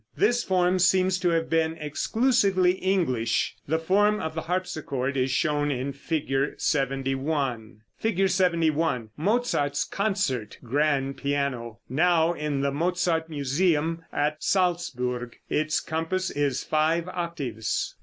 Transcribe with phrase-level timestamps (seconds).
[0.17, 3.55] This form seems to have been exclusively English.
[3.67, 6.55] The form of the harpsichord is shown in Fig.
[6.57, 7.81] 71.
[7.83, 8.27] [Illustration: Fig.
[8.27, 9.09] 71.
[9.15, 11.81] MOZART'S CONCERT GRAND PIANO.
[11.87, 15.37] (Now in the Mozart Museum at Salzburg.
[15.51, 17.93] Its compass is five octaves.)